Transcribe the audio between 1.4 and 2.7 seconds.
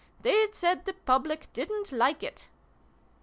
didn't like it